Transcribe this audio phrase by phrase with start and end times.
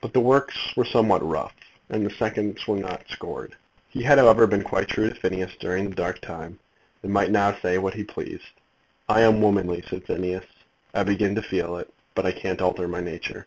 [0.00, 1.52] But the works were somewhat rough,
[1.90, 3.54] and the seconds were not scored.
[3.90, 6.58] He had, however, been quite true to Phineas during the dark time,
[7.02, 8.52] and might now say what he pleased.
[9.10, 10.46] "I am womanly," said Phineas.
[10.94, 11.92] "I begin to feel it.
[12.14, 13.44] But I can't alter my nature."